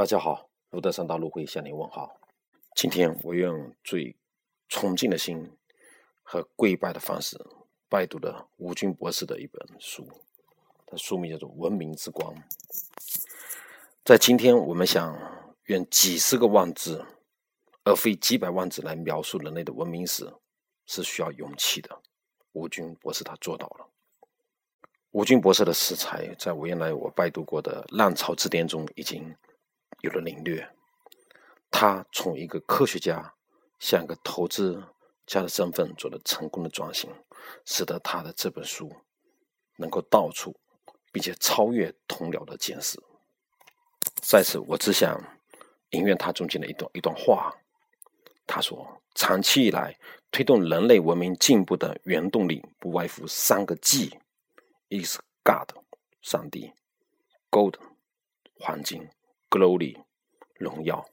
[0.00, 2.18] 大家好，路德山大陆会向您问好。
[2.74, 4.16] 今天我用最
[4.66, 5.46] 崇敬的心
[6.22, 7.38] 和跪拜的方式
[7.86, 10.08] 拜读了吴军博士的一本书，
[10.86, 12.34] 他书名叫做《文明之光》。
[14.02, 15.14] 在今天，我们想
[15.66, 17.04] 用几十个万字，
[17.84, 20.32] 而非几百万字来描述人类的文明史，
[20.86, 22.00] 是需要勇气的。
[22.52, 23.86] 吴军博士他做到了。
[25.10, 29.36] 吴军博士的诗才，在我原来我拜读过的《浪潮之巅》中已经。
[30.02, 30.68] 有了领略，
[31.70, 33.34] 他从一个科学家
[33.78, 34.82] 向一个投资
[35.26, 37.10] 家的身份做了成功的转型，
[37.64, 38.90] 使得他的这本书
[39.76, 40.54] 能够道出
[41.12, 43.00] 并且超越同僚的见识。
[44.22, 45.20] 在此，我只想
[45.90, 47.54] 引用他中间的一段一段话。
[48.46, 49.96] 他说：“长期以来，
[50.32, 54.18] 推动人类文明进步的原动力不外乎三个 G，
[54.88, 55.70] 一是 God，
[56.20, 56.72] 上帝
[57.48, 57.74] ；Gold，
[58.58, 59.08] 黄金。”
[59.50, 59.96] Glory，
[60.54, 61.04] 荣耀。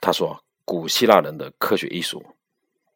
[0.00, 2.24] 他说：“古希腊人的科学艺术，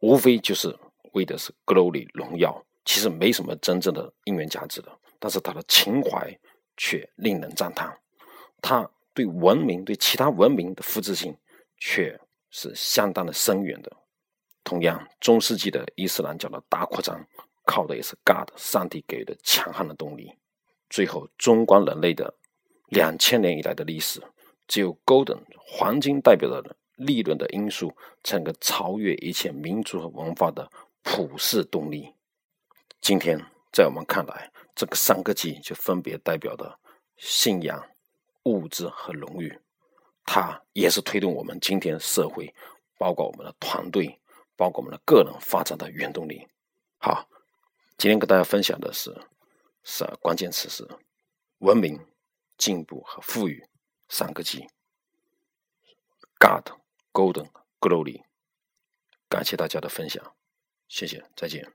[0.00, 0.77] 无非就是
[1.12, 5.00] 为的是 Glory 荣耀，其实没什么真正的应援价值的。
[5.19, 6.33] 但是他的情怀
[6.77, 7.97] 却令人赞叹，
[8.62, 11.36] 他对文明、对其他文明的复制性
[11.78, 12.19] 却
[12.50, 13.91] 是相当的深远的。
[14.62, 17.24] 同样，中世纪的伊斯兰教的大扩张，
[17.64, 20.33] 靠的也是 God 上帝给予的强悍的动力。
[20.89, 22.34] 最后，纵观人类的
[22.89, 24.22] 两千年以来的历史。”
[24.67, 30.70] 只有 Golden 黄金代表的利润的因素，才能超越一切民族和文化的
[31.03, 32.14] 普世动力。
[33.00, 33.39] 今天，
[33.73, 36.78] 在我们看来，这个三个 G 就分别代表的
[37.17, 37.86] 信仰、
[38.45, 39.58] 物质和荣誉，
[40.25, 42.55] 它也是推动我们今天社会，
[42.98, 44.19] 包括我们的团队，
[44.56, 46.47] 包括我们的个人发展的原动力。
[46.98, 47.28] 好，
[47.98, 49.14] 今天跟大家分享的是，
[49.84, 50.89] 是关键词是
[51.58, 52.01] 文明、
[52.58, 53.64] 进步和富裕。
[54.08, 54.70] 三个 G，God、
[57.12, 58.22] Golden、Glory，
[59.28, 60.34] 感谢大家的分享，
[60.88, 61.72] 谢谢，再见。